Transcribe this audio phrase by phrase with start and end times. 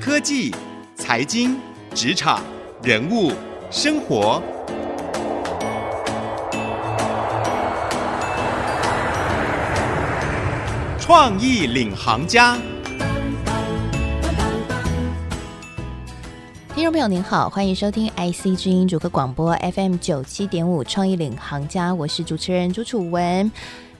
[0.00, 0.50] 科技、
[0.94, 1.58] 财经、
[1.94, 2.42] 职场、
[2.82, 3.32] 人物、
[3.70, 4.42] 生活，
[10.98, 12.56] 创意领航家。
[16.74, 23.52] 听众朋友您好，欢迎收听 IC 之音主客广播 FM 九七点五创意领航家，我是主持人朱楚文。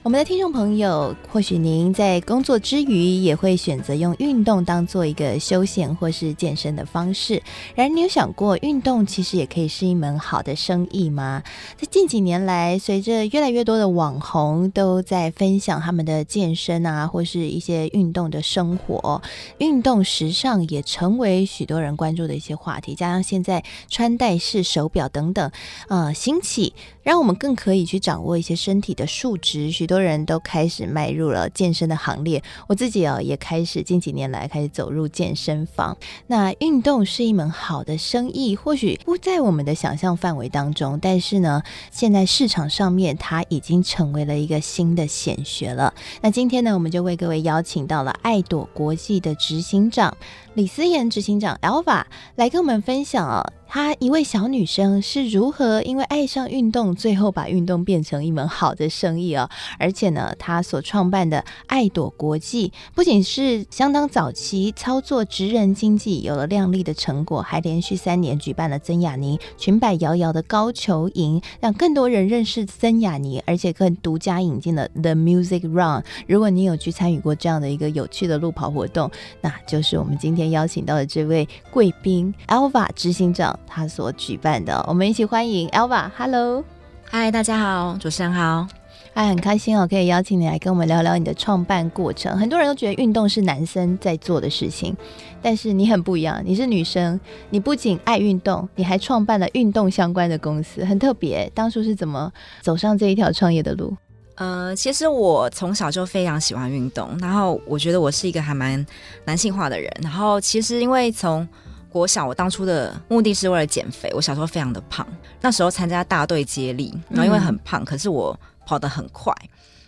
[0.03, 7.39] 我们的听众朋友，或许您在工作之余也会选择用运动当做一个休闲或是健身的方式。
[7.75, 11.43] 然而，你有想过，运动其实也可以是一门好的生意吗？
[11.77, 19.21] 在近几年来，随着越来越多的网红都在分享他们的健身啊，或是一些运动的生活，
[19.59, 22.95] 运动时尚也成为许多人关注的一些话题。
[22.95, 25.51] 加上现在穿戴式手表等等，
[25.89, 26.73] 呃，兴起，
[27.03, 29.69] 让我们更可以去掌握一些身体的数值。
[29.69, 35.97] 许多人都开始迈入了健身的行列，我自己哦也开始近几年来开始走入健身房。
[36.27, 45.93] 那运动是一门好的生意，或许不在我们的想象范围当中，但是呢，现在市场上面它已经成为了一个新的显学了。
[46.21, 50.15] 那今天呢，我们就为各位邀请到了爱朵国际的执行长
[50.53, 52.03] 李思妍执行长 Alva
[52.35, 53.41] 来跟我们分享啊。
[53.73, 59.49] 她一位小女生是如何因为爱上运动，最后把运动变成一门好的生意哦。
[59.79, 76.03] 而且呢，她所创办的爱朵国际，不仅是相当早期操作职人经济有了亮丽的成果，还连续三年举办了曾雅妮裙摆摇摇的高球营，让更多人认识曾雅妮，而且更独家引进了 The Music Run。
[76.27, 83.57] 如果你有去参与过这样的一个有趣的路跑活动，那就是我们今天邀请到的这位贵宾 Alva 执行长。
[83.67, 86.09] 他所举办的，我们一起欢迎 Alva。
[86.17, 86.63] Hello，
[87.09, 88.67] 嗨，大家好，主持人好，
[89.13, 92.37] 哎，很开心哦，可以邀请你来跟我们聊聊你的创办过程。
[92.37, 94.95] 很多人都觉得运动是男生在做的事情，
[95.41, 97.19] 但是你很不一样，你是女生，
[97.49, 101.49] 你不仅爱运动，你还创办了运动相关的公司，很特别。
[101.53, 102.31] 当初是怎么
[102.61, 103.95] 走上这一条创业的路？
[104.41, 108.83] 呃，其实我从小就非常喜欢运动，然后我觉得我是一个还蛮
[109.23, 111.47] 男性化的人，然后其实因为从
[111.89, 114.11] 国小，我当初的目的是为了减肥。
[114.15, 115.05] 我小时候非常的胖，
[115.41, 118.35] 那时候参加大队接力，然后因为很胖，嗯、可是我
[118.65, 119.31] 跑得很快，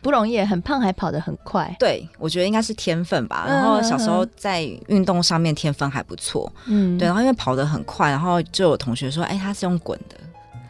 [0.04, 1.76] 不容易，很胖还跑得很快。
[1.80, 3.46] 对，我觉得应该是天分吧。
[3.48, 7.08] 然后小时候在运动上面天分还不错，嗯，对。
[7.08, 10.16] 然后因为跑得很快，然后就有同学说：“哎，他是用滚的。”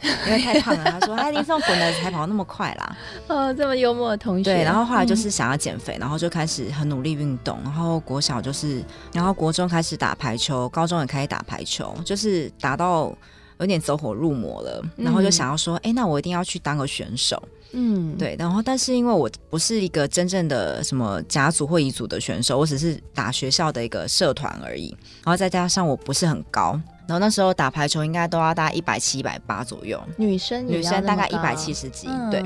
[0.27, 2.97] 因为太胖了，他说他一定是用滚的才跑那么快啦。
[3.27, 4.43] 哦，这么幽默的同学。
[4.43, 7.57] 对，然后后来就是想要减肥，嗯、然后就开始很努力运动。
[7.63, 8.83] 然后国小就是，
[9.13, 13.15] 然后国中开始打排球，高中也开始打排球，就是打到
[13.59, 14.83] 有点走火入魔了。
[14.97, 17.41] 然后就想要说，哎、嗯，那我一定要去当个选手。
[17.71, 18.35] 嗯，对。
[18.37, 24.95] 然后，但是因为我不是一个真正的什么甲组或乙组的选手，我只是打学校的一个社团而已。
[25.23, 26.79] 然后再加上我不是很高。
[27.07, 32.43] 然后那时候打排球应该都要大概一百七、一百八左右，女生女生大概一百七十几，嗯、对。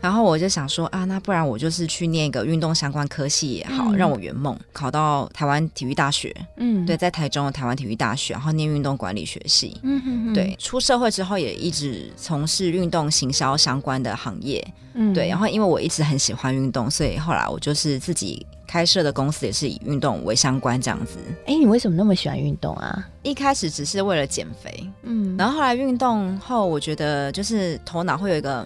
[0.00, 6.34] 然后我就想说啊，那不然我就是去念一个运动相关科系也好，嗯、让我圆梦，考到台湾体育大学。
[6.56, 9.78] 嗯，对，在台中的台湾体育大学，然后念运动管理学系。
[9.82, 10.56] 嗯哼哼，对。
[10.58, 14.66] 出社会之后也一直从事运动行销相关的行业。
[14.94, 15.28] 嗯，对。
[15.28, 18.46] 然后因为我一直很喜欢运动，所以后来我就是自己。
[18.70, 21.18] 开设的公司也是以运动为相关这样子。
[21.44, 23.04] 哎，你为什么那么喜欢运动啊？
[23.24, 28.64] 一开始只是为了减肥，嗯，然后后来运动后，我觉得就是头脑会有一个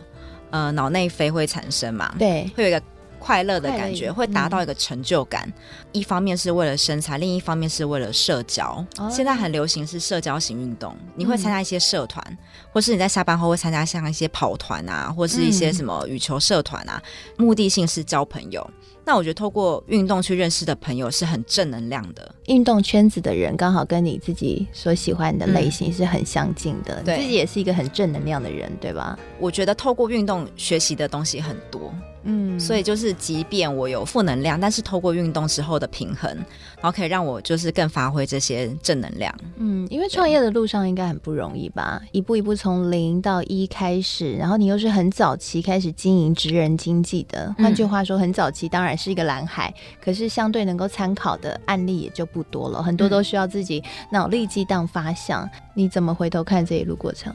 [0.51, 2.83] 呃脑内啡会产生嘛，对，会有一个
[3.25, 5.49] 快乐的感觉，会达到一个成就感。
[5.49, 5.53] 嗯、
[5.93, 8.85] 一方面是为了身材，另一方面是为了社交。
[8.99, 12.39] 哦、现在很流行是社交型运动，你会参加一些社团，嗯、
[12.71, 17.03] 或是你在下班后会参加像一些跑团啊，或是一些什么羽球社团啊，
[17.39, 18.69] 嗯、目的性是交朋友。
[19.07, 29.19] 那我觉得透过运动去认识的朋友是很正能量的，运动圈子的人刚好跟你自己所喜欢的类型是很相近的，嗯、你自己也是一个很正能量的人，对吧？
[29.39, 31.91] 我觉得透过运动学习的东西很多。
[32.25, 39.35] 嗯，所以就是，即便我有负能量，但是透过运动之后的平衡，然后可以让我就是更发挥这些正能量。
[39.57, 42.01] 嗯，因为创业的路上应该很不容易吧？
[42.13, 55.45] 一步一步从零到一开始，然后你又是很早期开始经营职人经济的，换句话说，很早期当然是一个蓝海，嗯、可是相对能够参考的案例也就不多了，很多都需要自己脑力激荡发想。
[55.45, 57.35] 嗯、你怎么回头看这一路过程？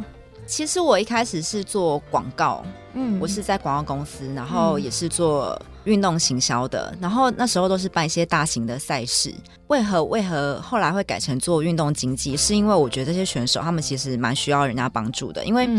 [0.50, 9.31] 其实我一开始是做广告，嗯，我是在广告公司，然后也是做运动行销的，然后那时候都是办一些大型的赛事。
[9.68, 12.36] 为何为何后来会改成做运动经济？
[12.36, 15.69] 是因为我觉得这些选手他们其实蛮需要人家帮助的，因为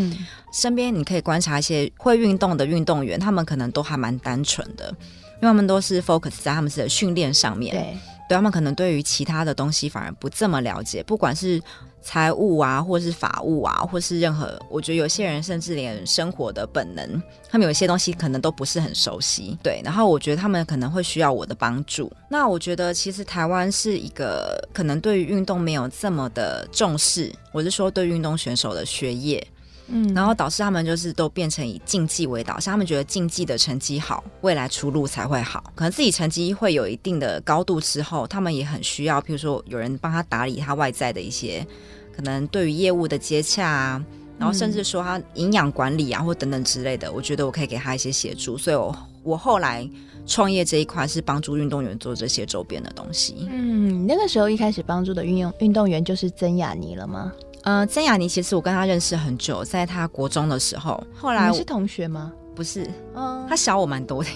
[0.53, 7.75] 身边你可以观察一些会运动的运动员，他们可能都还蛮单纯的，因为他们都是 focus 在他们的训练上面。
[7.75, 7.99] 对。
[8.29, 11.61] 对他们可能对于其他的东西反而不这么了解，不管是。
[12.03, 19.59] 财务啊，或是法务啊，或是任何，我觉得有些人甚至连生活的本能，他们有些东西可能都不是很熟悉。
[19.63, 22.11] 对，然后我觉得他们可能会需要我的帮助。
[22.29, 29.47] 那我觉得其实台湾是一个可能对于运动没有这么的重视，我是说对运动选手的学业，
[29.91, 35.63] 嗯，然后导致他们就是都变成以竞技为导向，他们觉得竞技的成绩好，未来出路才会好。
[35.75, 41.67] 可能自己成绩会有一定的高度之后，他们也很需要，譬如说有人帮他打理他外在的一些。
[42.13, 44.05] 可能对于业务的接洽啊，
[44.39, 48.59] 然后甚至说他营养管理啊，或等等之类的，我觉得我可以给他一些协助。
[48.59, 49.89] 所以，我我后来
[50.27, 53.49] 创业这一块是帮助运动员做这些周边的东西。
[53.51, 57.33] 嗯，那个时候一开始帮助的运用运动员就是曾雅妮了吗？
[57.63, 62.33] 呃，曾雅妮其实我跟她认识很久，在她国中的时候，后来我是同学吗？
[62.55, 64.31] 不是，嗯，她小我蛮多的。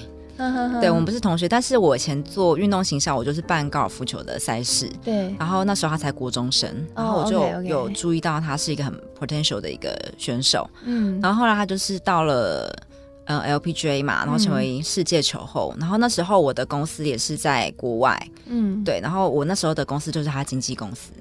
[0.80, 4.90] 对，我们不是同学，但是我以前做运动行销，我就是办高尔夫球的赛事。
[5.04, 10.68] 对，然后那时候他才国中生，然后我就有注意到他是一个很 potential 的一个选手。
[10.82, 12.68] 嗯，然后后来他就是到了
[13.26, 15.72] 呃 LPGA 嘛，然后成为世界球后。
[15.76, 18.28] 嗯、然后那时候我的公司也是在国外。
[18.46, 21.12] 嗯，对，然后我那时候的公司就是他经纪公司。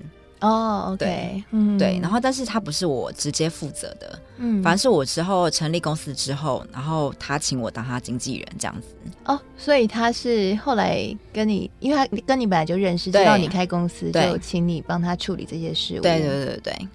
[0.43, 8.87] 哦、oh，OK，对，嗯，对，然后但是他不是我直接负责的，嗯，反正是我之后成立公司之后，然后他请我当他经纪人这样子。
[9.23, 16.01] 哦，所以他是后来跟你，因为他跟你本来就认识，知道你开公司，就请你帮他处理这些事务。
[16.01, 16.87] 对对对对。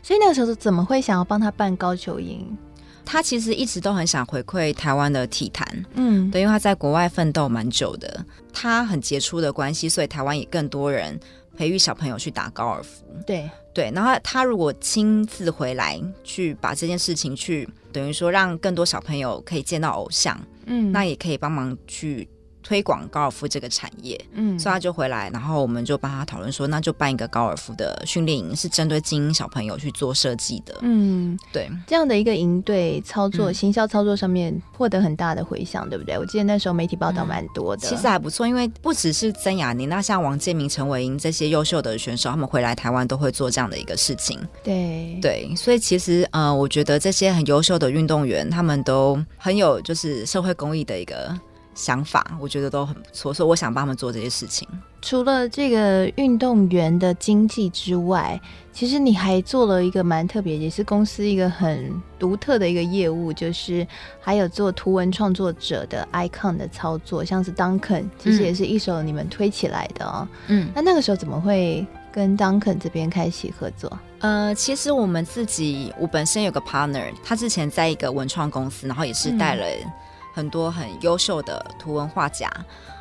[0.00, 2.56] 所以那个时候怎么会想要帮他办高球营？
[3.04, 11.18] 他其实一直都很想回馈台湾的体坛，嗯，对，因为他在国外奋斗蛮久的，他很杰出的关系，所以台湾也更多人。
[11.56, 22.28] 培育小朋友去打高尔夫，对对，然后他如果亲自回来去把这件事情去，等于说让更多小朋友可以见到偶像，嗯，那也可以帮忙去。
[22.62, 36.18] 推广高尔夫这个产业，嗯，所以他就回来，然后我们就帮他讨论说，那就办一个高尔夫的训练营，是针对精英小朋友去做设计的，嗯，对，这样的一个营队操作、嗯、行销操作上面获得很大的回响，对不对？
[36.18, 45.18] 我记得那时候媒体报道蛮多的，嗯、其实还不错，因为不只是曾雅妮，那像王建民、陈伟英这些优秀的选手，他们回来台湾都会做这样的一个事情，对。
[45.20, 51.38] 对，所以其实呃，我觉得这些很优秀的运动员，他们都很有就是社会公益的一个。
[51.74, 54.68] 想法我觉得都很不错，所以我想帮他们做这些事情。
[55.00, 58.40] 除了这个运动员的经济之外，
[58.72, 63.86] 其实你还做了一个蛮特别，也是公司一个很独特的一个业务，就是
[64.20, 70.28] 还有做图文创作者的 icon 的操作，像是 Duncan，其实也是一手你们推起来的哦。
[70.46, 73.98] 嗯，那那个时候怎么会跟 Duncan 这边开启合作？
[74.20, 79.92] 呃，其实我们自己，我本身有个 partner，他之前在一个文创公司，然后也是带了、嗯。
[80.32, 82.50] 很多很优秀的图文画家，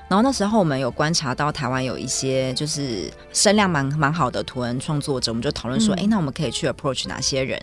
[0.10, 7.58] 然后那时候我们有观察到台湾有一些就是声量蛮蛮好的图文创作者，我们就讨论说，哎、嗯，那我们可以去 approach 哪些人？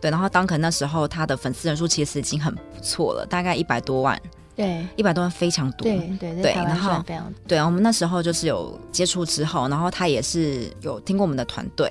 [0.00, 4.20] 对，然后当可那时候他的粉丝人数其实已经很不错了，大概一百多万，
[4.56, 7.04] 对，一百多万非常多，对对对，然后
[7.46, 11.88] 对，我们那时候就是有接触之后，然后他也是有听过我们的团队，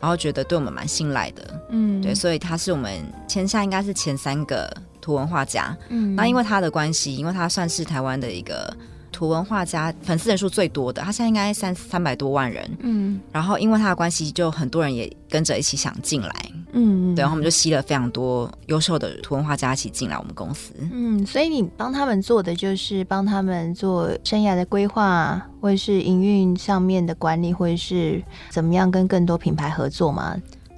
[0.00, 2.92] 然后觉得对我们蛮信赖的，嗯，对，所以他是我们
[3.26, 4.70] 签下应该是前三个。
[5.04, 8.74] 图文画家，嗯，那因为他的关系，因为他算是台湾的一个
[9.12, 16.34] 图文画家，粉丝人数最多的，他现在应该三三百多万人，嗯，然后因为他的关系，就很多人也跟着一起想进来，
[16.72, 30.34] 嗯，对，然后我们就吸了非常多优秀的图文画家一起进来我们公司，嗯，所以你帮他们做的就是帮他们做生涯的规划，或者是营运上面的管理，或者是怎么样跟更多品牌合作吗？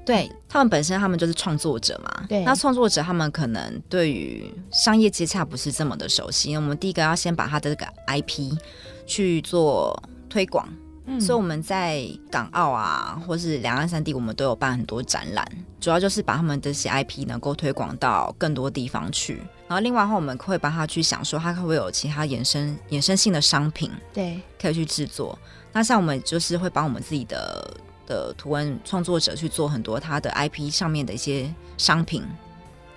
[0.06, 2.24] 对，他们本身，他们就是创作者嘛。
[2.28, 6.54] 对，那创作者他们可能对于商业接洽不是这么的熟悉。
[6.54, 8.56] 我们第一个要先把他的这个 IP
[9.04, 10.66] 去做推广。
[11.08, 15.46] 嗯，所以我们在港澳啊，或是两岸三地，我们都有办很多展览，
[15.80, 19.36] 主要就是把他们这些 IP 能够推广到更多地方去。
[19.68, 25.38] 然后另外的话，我们会帮他去想说，他会不会有其他衍生衍生性的商品，对，可以去制作。
[25.72, 27.76] 那像我们就是会把我们自己的。
[28.06, 32.22] 的图文创作者去做很多他的 IP 上面的一些商品，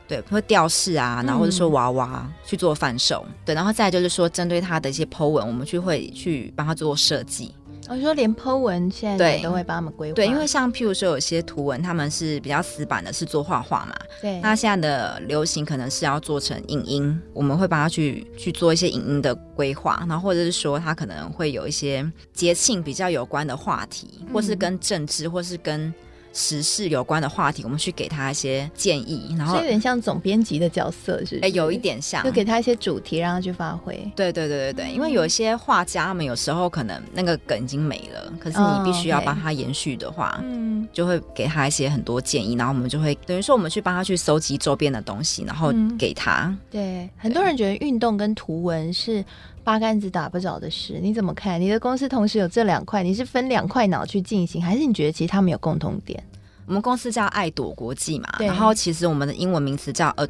[0.07, 7.53] 对，会吊饰啊，然后或者说娃娃去做贩售，嗯，对，然后再就是说针对他的一些 po 文，我们去会去帮他做设计。
[7.89, 14.39] 我说连 po 文现在都会帮他们规划，对，因为像譬如说有些图文他们是比较死板的，是做画画嘛，对。
[14.41, 25.91] 那现在的流行可能是要做成影音，我们会帮他去去做一些影音的规划，然后或者是说他可能会有一些节庆比较有关的话题，或是跟政治，或是跟
[26.31, 33.95] 时事有关的话题，我们去给他一些建议，然后有点像总编辑的角色，是哎、欸，有一点像，就给他一些主题，让他去发挥。
[34.15, 46.45] 对对对对对，因为有一些画家，他们有时候可能那个梗已经没了，可是你必须要帮他延续的话，嗯、oh, okay.，就会给他一些很多建议，然后我们就会等于说我们去帮他去搜集周边的东西，然后给他。
[46.45, 49.23] 嗯、对，很多人觉得运动跟图文是
[49.69, 51.61] 八竿子打不着的事，你怎么看？
[51.61, 56.23] 你的公司同时有这两块，你是分两块脑去进行，还是你觉得其实他们有共同点？
[56.65, 60.27] 我们公司叫爱朵国际嘛，然后其实我们的英文名词叫嗯、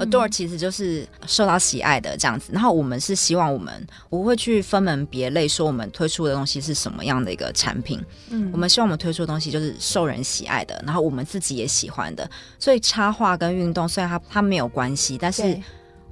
[0.00, 2.50] Adore 其实就是受到喜爱的这样子。
[2.52, 3.72] 然后我们是希望我们
[4.10, 8.04] 不会去分门别类，说我们推出的东西是什么样的一个产品。
[8.30, 12.28] 嗯，我们希望我们推出的东西就是受人喜爱的，然后我们自己也喜欢的。
[12.58, 15.56] 所以插画跟运动虽然它它没有关系，但是。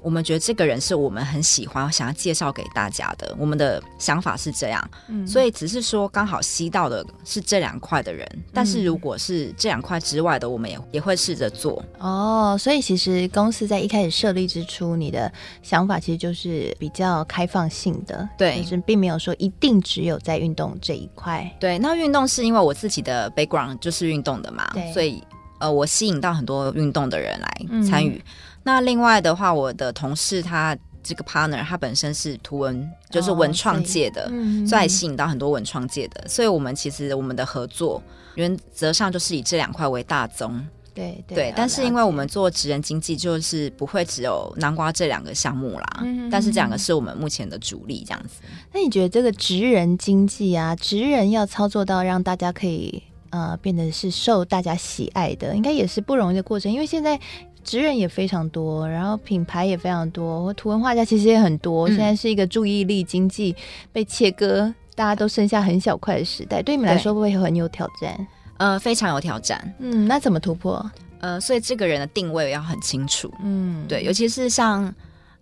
[0.06, 3.34] 我们觉得这个人是我们很喜欢，想要介绍给大家的。
[3.36, 11.84] 我们的想法是这样，嗯，所以只是说刚好吸到的是这两块的人，嗯，但是如果是这两块之外的，我们也也会试着做。
[11.98, 21.52] 哦，所以其实公司在一开始设立之初，你的想法其实就是比较开放性的，对，就是并没有说一定只有在运动这一块。
[21.58, 25.20] 对，那运动是因为我自己的 background 就是运动的嘛，对，所以
[25.58, 28.22] 呃，我吸引到很多运动的人来参与。
[28.24, 28.32] 嗯
[28.66, 38.02] 那另外的话，我的同事他这个 partner 他本身是图文，就是文创界的，哦、所以吸引到很多文创界的，所以我们其实我们的合作
[38.34, 40.66] 原则上就是以这两块为大宗。
[40.92, 41.54] 对对，对。
[41.54, 46.28] 但是因为我们做职人经济，就是不会只有南瓜这两个项目啦，嗯。
[46.28, 48.40] 但是这两个是我们目前的主力，这样子。
[48.72, 57.20] 那你觉得这个职人经济啊，职人要操作到让大家可以呃变得是受大家喜爱的，应该也是不容易的过程，因为现在。
[57.66, 61.88] 职人也非常多，然后品牌也非常多，或图文画家其实也很多。
[61.88, 61.90] 嗯。
[61.90, 63.54] 现在是一个注意力经济
[63.92, 66.62] 被切割，大家都剩下很小块的时代。
[66.62, 68.26] 对你们来说，会不会很有挑战？
[68.58, 69.74] 呃，非常有挑战。
[69.80, 70.90] 嗯，那怎么突破？
[71.18, 73.30] 呃，所以这个人的定位要很清楚。
[73.42, 74.94] 嗯，对，尤其是像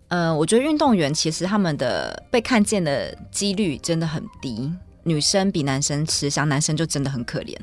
[0.09, 4.73] 呃，我觉得运动员其实他们的被看见的几率真的很低。
[5.05, 7.55] 女生比男生吃香，男生就真的很可怜。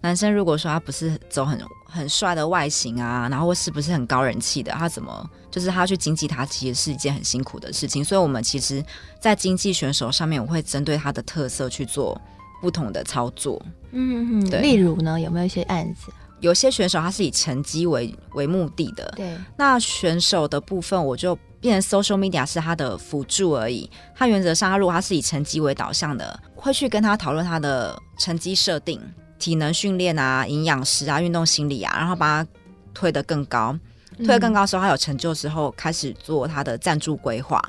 [0.00, 8.04] 男生如果说他不是走很很帅的外形啊，然后是不是很高人气的，他怎么就是他去经济他，其实是一件很辛苦的事情。
[8.04, 8.84] 所以，我们其实，
[9.18, 12.20] 在经济选手上面，我会针对他的特色去做
[12.60, 13.60] 不同的操作。
[13.92, 14.60] 嗯嗯，对。
[14.60, 16.12] 例如呢，有没有一些案子？
[16.40, 19.36] 有些选手他是以成绩为为目的的，对。
[19.56, 21.38] 那选手的部分，我就。
[21.60, 23.88] 变成 social media 是他的辅助而已。
[24.14, 29.00] 他原则上，他如果他是以成绩为导向的，会去跟他讨论他的成绩设定、
[29.38, 32.50] 体能训练啊、营养师啊、运动心理啊，然后把他
[32.94, 33.78] 推得更高。
[34.18, 37.62] 推得更高的时候，他有成就之后，开始做他的赞助规划。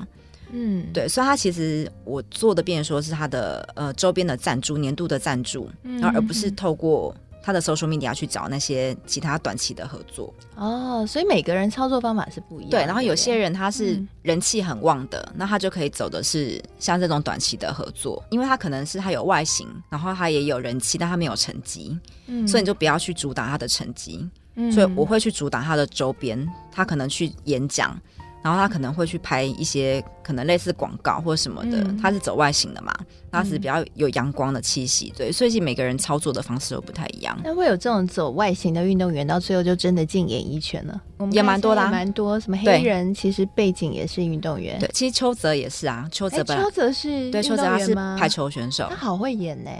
[0.50, 7.14] 嗯，对，所以他其实我做的，变成说是他的呃周边的赞助、年度的赞助，然后而不是透过。
[7.42, 12.78] 他的 social media 去找那些其他短期的合作哦，所以每个人操作方法是不一样的。
[12.78, 27.98] 对，然后有些人他是人气很旺的，嗯，那他就可以走的是像这种短期的合作，因为他可能是他有外形，然后他也有人气，但他没有成绩，嗯，所以你就不要去主打他的成绩，嗯，所以我会去主打他的周边，他可能去演讲。
[28.44, 32.94] 然后他可能会去拍一些可能类似广告或什么的，嗯、他是走外形的嘛，
[33.30, 37.38] 他是比较有阳光的气息，对，所以每个人操作的方式都不太一样。
[37.44, 41.00] 那会有这种走外形的运动员，到最后就真的进演艺圈了？
[41.30, 42.38] 也蛮多啦、啊，蛮多。
[42.40, 49.70] 什么黑人其实背景也是运动员，对，其实邱泽也是啊，邱泽本，邱泽是对，邱泽他是排球选手，他好会演呢。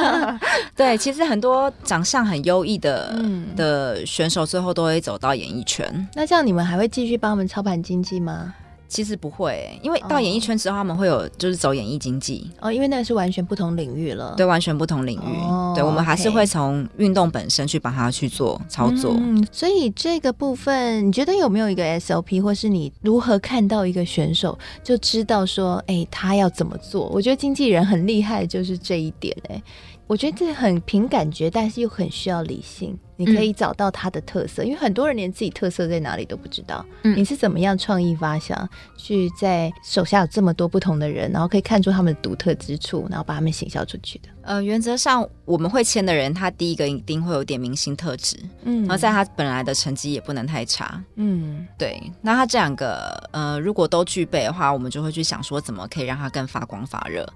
[0.74, 6.08] 对，其实很多长相很优异的、嗯、的选手，最后都会走到演艺圈。
[6.14, 8.54] 那这样你们还会继续帮我们操盘经济吗？
[8.92, 14.34] 其实不会，因为到演艺圈之后，他们会有就是走演艺经济哦，因为那是完全不同领域了。
[14.36, 15.36] 对，完全不同领域。
[15.48, 19.14] 哦、对，我们还是会从运动本身去帮他去做操作。
[19.16, 27.08] 嗯，所以这个部分，你觉得有没有一个 SOP，或是你如何看到一个选手就知道说，哎、欸，他要怎么做？
[27.08, 29.54] 我觉得经纪人很厉害，就是这一点、欸。
[29.54, 29.62] 哎，
[30.12, 32.94] 我觉得这很凭感觉，但是又很需要理性。
[33.16, 36.84] 你可以找到他的特色，嗯，因为很多人连自己特色在哪里都不知道。
[37.02, 44.28] 嗯，你是怎么样创意发想，去在手下有这么多不同的人，然后可以看出他们的独特之处，然后把他们行销出去的？
[44.42, 51.98] 呃，原则上我们会签的人，他第一个一定会有点明星特质，嗯，然后在他本来的成绩也不能太差，嗯，对。
[52.20, 57.26] 那他这两个呃，如果都具备的话，我们就会去想说，怎么可以让他更发光发热？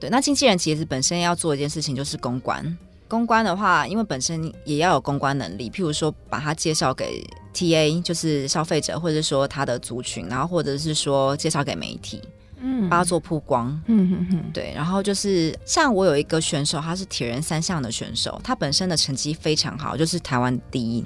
[0.00, 2.76] 对，那经纪人其实本身要做一件事情，就是公关。
[3.08, 12.20] 公关的话，因为本身也要有公关能力，譬如说把他介绍给 TA，就是消费者，或者说他的族群，然后或者是说介绍给媒体，
[12.60, 14.74] 嗯，帮他做曝光，嗯哼哼，对。
[14.74, 21.02] 然后就是像我有一个选手，他是铁人三项的选手，他本身的成绩非常好，就是台湾第一，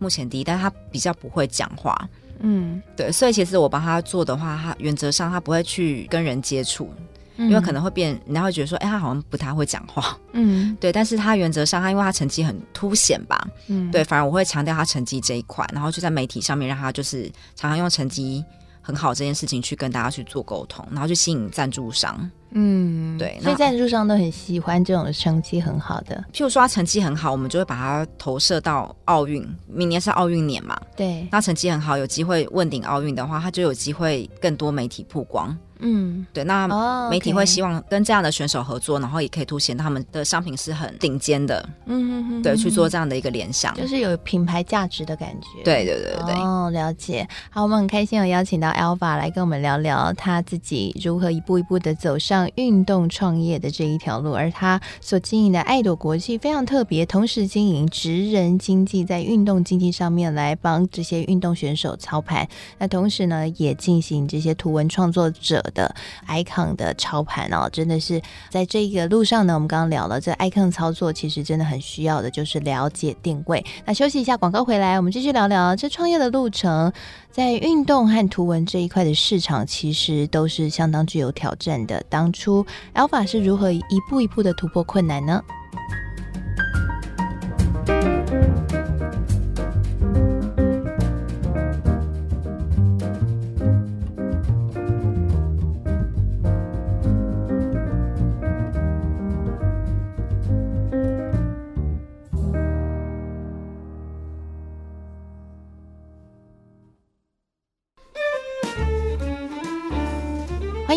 [0.00, 1.96] 目前第一，但是他比较不会讲话，
[2.40, 3.12] 嗯，对。
[3.12, 6.90] 所以其实我帮他做的话，他原则上他不会去跟人接触。
[7.36, 10.92] 因为可能会变，人家会觉得说，哎，他好像不太会讲话，嗯， 对。
[10.92, 17.24] 但是他原则上，他因为他成绩很凸显吧，嗯，对，反而我会强调他成绩这一块，然后就在媒体上面让他就是
[17.56, 18.44] 常常用成绩
[18.80, 23.38] 很好这件事情去跟大家去做沟通，然后去吸引赞助商，嗯，对。
[23.42, 26.22] 所以赞助商都很喜欢这种成绩很好的。
[26.32, 31.26] 譬如说他成绩很好，我们就会把他投射到奥运，明年是奥运年嘛，对。
[31.32, 35.56] 他成绩很好，有机会问鼎奥运的话，他就有机会更多媒体曝光。
[35.80, 36.68] 嗯，对，那
[37.10, 41.68] 媒体会希望跟这样的选手合作，然后也可以凸显他们的商品是很顶尖的。
[41.86, 45.62] 嗯嗯嗯，对，去做这样的一个联想，就是有品牌价值的感觉。
[45.64, 46.34] 对对对对。
[46.42, 47.26] 哦，了解。
[47.50, 65.94] 好，我们很开心有邀请到 Alva 来跟我们聊聊他自己如何一步一步的走上运动创业的这一条路，而他所经营的爱朵国际非常特别，同时经营职人经济，在运动经济上面来帮这些运动选手操盘，那同时呢，也进行这些图文创作者的
[66.28, 69.54] icon 的操盘哦，真的是在这个路上呢。
[69.54, 73.64] 我们刚刚聊了，这 icon 操作其实真的很需要的，就是了解定位。
[73.84, 76.92] 那休息一下，广告回来，我们继续聊聊这创业的路程。
[77.30, 82.00] 在运动和图文这一块的市场，其实都是相当具有挑战的。
[82.08, 82.64] 当初
[82.94, 85.42] Alpha 是如何一步一步的突破困难呢？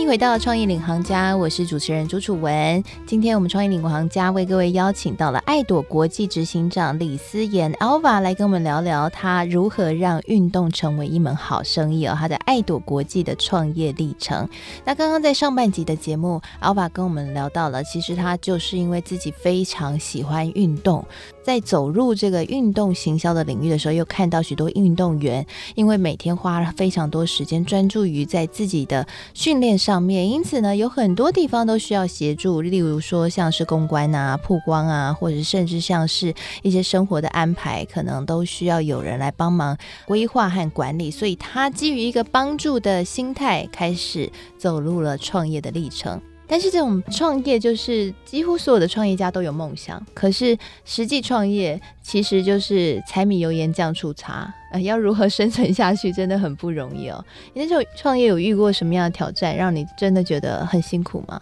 [0.07, 2.81] 迎回到创意领航家，我是主持人朱楚文。
[3.05, 14.47] 今天我们创意领航家为各位邀请到了爱朵国际执行长李思妍 Alva 来跟我们聊聊他如何让运动成为一门好生意哦，他的爱朵国际的创业历程。
[14.85, 21.05] 那刚刚在上半集的节目，Alva 跟我们聊到了，其实他就是因为自己非常喜欢运动。
[21.43, 41.09] 在走入这个运动行销的领域的时候，又看到许多运动员，因为每天花了非常多时间专注于在自己的训练上面，因此呢，有很多地方都需要协助，例如说像是公关啊、曝光啊，或者甚至像是一些生活的安排，可能都需要有人来帮忙规划和管理。
[41.09, 46.21] 所以他基于一个帮助的心态，开始走入了创业的历程。
[46.47, 57.23] 但是这种创业就是几乎所有的创业家都有梦想，可是实际创业其实就是柴米油盐酱醋茶， 呃，要如何生存下去真的很不容易哦。
[57.53, 61.39] 你那时候创业有遇过什么样的挑战，让你真的觉得很辛苦吗？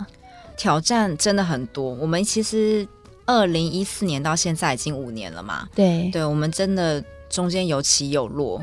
[0.58, 1.94] 挑战真的很多。
[1.96, 2.88] 我们其实
[3.26, 8.60] 二零一四年到现在已经五年了嘛，对，对，我们真的中间有起有落。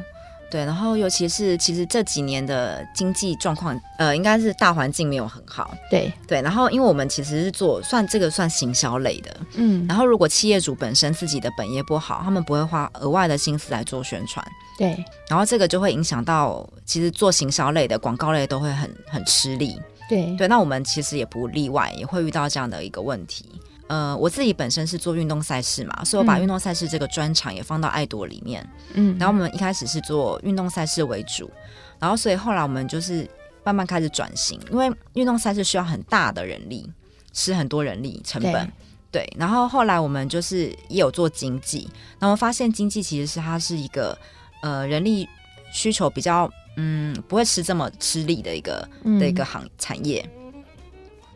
[0.53, 5.75] 对，然后尤其是其实这几年的经济状况，呃，应该是大环境没有很好。
[5.91, 14.47] 对对，然后因为我们其实是做算这个算行销类的，嗯，然后如果企业主本身自己的本业不好，他们不会花额外的心思来做宣传。
[14.77, 19.81] 对，然后这个就会影响到，其实做行销类的广告类都会很很吃力。
[20.07, 23.47] 对对，那我们其实也不例外，也会遇到这样的一个问题。
[23.93, 28.67] 呃，我自己本身是做运动赛事嘛，所以我把运动赛事这个专场也放到爱朵里面。
[28.95, 31.51] 嗯，然后我们一开始是做运动赛事为主，
[31.99, 33.29] 然后所以后来我们就是
[33.63, 36.91] 慢慢开始转型，因为运动赛事需要很大的人力，
[37.35, 38.67] 吃很多人力成本。
[39.11, 41.87] 对，对，然后后来我们就是也有做经济，
[42.19, 44.17] 然后发现经济其实是它是一个
[44.63, 45.29] 呃人力
[45.71, 50.27] 需求比较嗯不会吃这么吃力的一个、嗯、的一个行产业。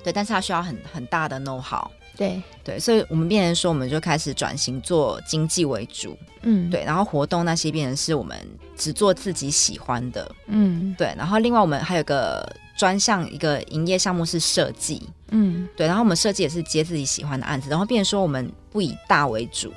[0.03, 1.87] 对，但是它需要很很大的 know how。
[2.16, 2.42] 对。
[2.64, 8.37] 对，所以我们变成说，我们就开始转型做经济为主，嗯，对，然后活动那些变成是我们
[8.76, 12.44] 只做自己喜欢的，嗯，对，然后另外我们还有个
[12.76, 15.00] 专项一个营业项目是设计，
[15.31, 19.72] 嗯，对，然后我们设计也是接自己喜欢的案子，然后变成说我们不以大为主，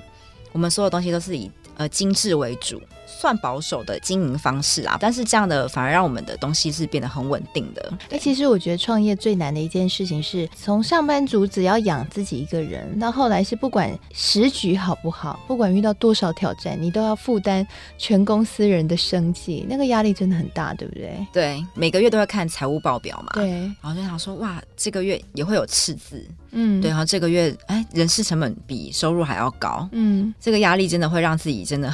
[0.52, 2.82] 我们所有东西都是以呃精致为主。
[3.20, 7.94] 算保守的经营方式啊，但是这样的反而让我们的东西是变得很稳定的。
[8.12, 17.66] 哎，其实我觉得创业最难的一件事情是从上班族只要养自己一个人，到后来是不管时局好不好，不管遇到多少挑战，你都要负担
[17.98, 21.28] 全公司人的生计，那个压力真的很大，对不对？
[21.34, 23.32] 对，每个月都会看财务报表嘛。
[23.34, 23.50] 对，
[23.82, 31.94] 然后就想说，哇，这个月也会有赤字，嗯，对，然后这个月哎，人事成本比收入还要高，嗯，这个压力真的会让自己真的。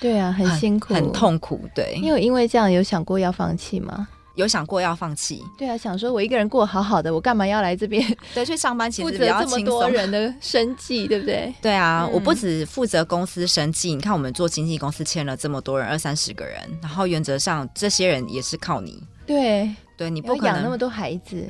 [0.00, 1.60] 对啊，很辛苦，很，很痛苦。
[1.74, 4.08] 对，你有因为这样有想过要放弃吗？
[4.34, 5.42] 有想过要放弃。
[5.56, 8.04] 对啊，想说我一个人过好好的，我干嘛要来这边？
[8.34, 9.48] 对，去上班其实比较轻松。
[9.48, 11.54] 负责这么多人的生计，对不对？
[11.62, 13.94] 对啊，嗯、我不只负责公司生计。
[13.94, 19.02] 你看，我们做经纪公司签了这么多人，二三十个人，然后原则上这些人也是靠你。
[19.26, 21.48] 对，对你不可能养那么多孩子。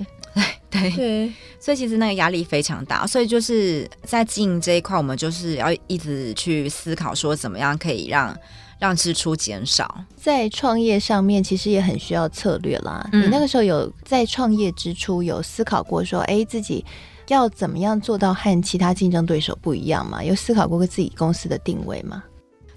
[0.70, 8.37] 对对， 所以其实那个压力非常大，所以就是在经营这一块，我们就是要一直去思考说，怎么样可以让
[8.79, 10.05] 让支出减少。
[10.16, 13.09] 在创业上面，其实也很需要策略啦。
[13.12, 16.85] 嗯、你那个时候有在创业之初有思考过说，哎，自己
[17.29, 20.22] 要怎么样做到和其他竞争对手不一样吗？
[20.22, 22.22] 有思考过自己公司的定位吗？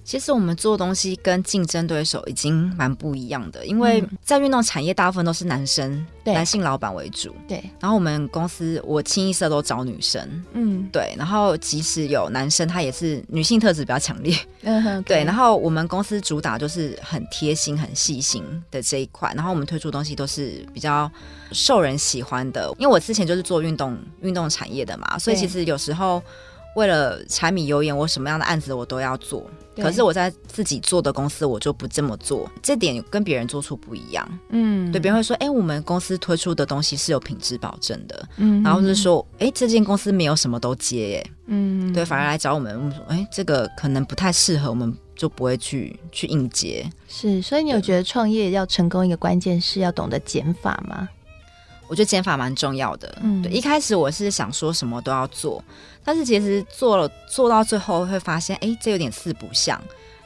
[0.10, 7.32] 其实我们做东西跟竞争对手已经蛮不一样的，因为在运动产业大部分都是男生，对男性老板为主。
[7.48, 10.44] 对，然后我们公司我清一色都找女生。
[10.54, 14.36] 嗯，对，然后即使有男生，他也是女性特质比较强烈。
[14.64, 21.08] 嗯哼， 对，然后我们公司主打就是很贴心、很细心的这一块，然后我们推出东西都是比较
[21.52, 22.74] 受人喜欢的。
[22.80, 26.20] 因为我之前就是做运动运动产业的嘛，所以其实有时候。
[26.76, 29.50] 为了柴米油盐，我什么样的案子我都要做。
[29.76, 32.52] 可是我在自己做的公司，我就不这么做。
[32.62, 34.40] 这点跟别人做出不一样。
[34.50, 51.08] 嗯，对，别人会说：“哎、欸，我们公司推出的东西是有品质保证的。”嗯，然后就是说：“哎、欸，这间公司没有什么都接。”哎，嗯，对，反而来找我们，我们说：“哎、欸，这个可能不太适合，我们就不会去去应接。”是，所以你有觉得创业要成功一个关键是要懂得减法吗？
[51.88, 53.18] 我觉得减法蛮重要的。
[53.24, 55.64] 嗯，对，一开始我是想说什么都要做，
[56.10, 59.80] 但是其实做了做到最后会发现，哎，这有点四不像，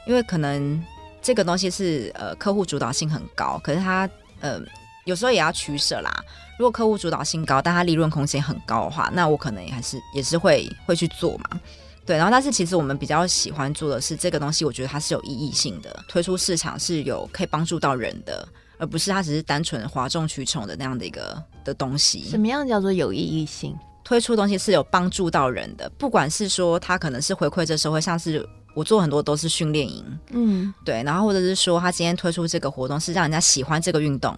[0.06, 0.82] 因为可能
[1.20, 4.08] 这个东西是呃客户主导性很高，可是它
[4.40, 4.58] 呃
[5.04, 6.10] 有时候也要取舍啦。
[6.58, 11.60] 如果客户主导性高，但它利润空间很高的话，那我可能也还是也是会会去做嘛。
[12.06, 18.48] 对，然后但是其实我们比较喜欢做的是这个东西，我觉得它是有意义性的，推出市场是有可以帮助到人的。
[18.78, 22.24] 而不是它只是单纯哗众取宠的那样的一个的东西。
[22.30, 23.76] 什么样叫做有意义性？
[24.04, 34.36] 推出东西是有帮助到人的，不管是说他可能是回馈这社会，像是我做很多都是训练营，嗯，对，然后或者是说他今天推出这个活动是让人家喜欢这个运动，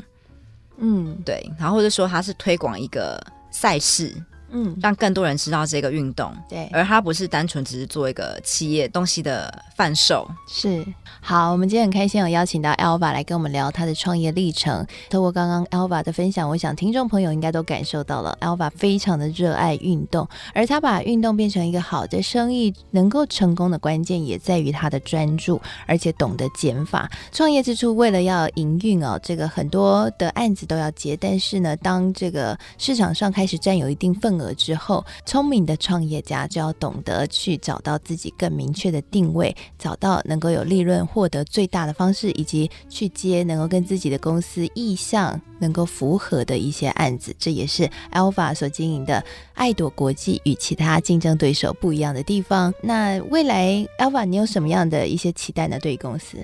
[0.78, 4.14] 嗯，对，然后或者说他是推广一个赛事。
[4.50, 10.28] 嗯，让更多人知道这个运动，对，而他不是单纯只是做一个企业东西的贩售。
[10.48, 10.84] 是，
[11.20, 14.86] 好，我们今天很开心有邀请到 Alva 来跟我们聊他的创业历程。
[15.10, 27.10] 透过刚刚 Alva 的分享，我想听众朋友应该都感受到了，Alva 非常的热爱运动，而他把运动变成一个好的生意，能够成功的关键也在于他的专注，而且懂得减法。
[27.32, 47.34] 创业之初，为了要营运哦，这个很多的案子都要接，但是呢，当这个市场上开始占有一定份额之后，聪明的创业家就要懂得去找到自己更明确的定位，找到能够有利润获得最大的方式，以及去接能够跟自己的公司意向能够符合的一些案子。
[47.38, 49.22] 这也是 Alva 所经营的
[49.54, 52.72] 爱朵国际与其他竞争对手不一样的地方。
[52.82, 55.78] 那未来 Alva，你有什么样的一些期待呢？
[55.78, 56.38] 对于公司，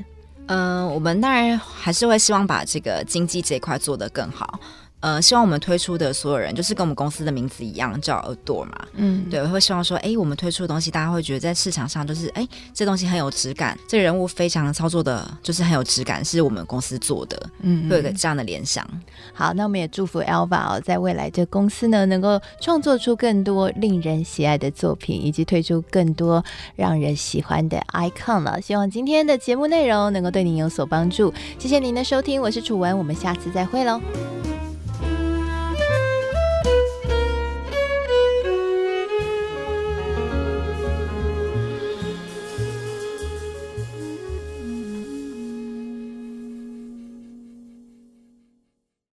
[0.47, 4.59] 嗯、我们当然还是会希望把这个经济这一块做得更好。
[5.03, 8.87] 呃，希望我们推出的所有人，就是跟我们公司的名字一样，叫 Adore 嘛。
[8.95, 17.51] 嗯，对，我会希望说，哎，我们推出的东西，大家会觉得在市场上就是，哎，这东西很有质感，这个人物非常操作的，就是很有质感，是我们公司做的。
[17.63, 18.89] 嗯，会有个这样的联想。
[19.35, 26.45] 好，那我们也祝福 Alva 哦，在未来这公司呢，能够创作出更多令人喜爱的作品，以及推出更多
[26.77, 28.61] 让人喜欢的 icon 了。
[28.63, 31.35] 希望今天的节目内容能够对您有所帮助。
[31.59, 34.01] 谢谢您的收听，我是楚文，我们下次再会喽。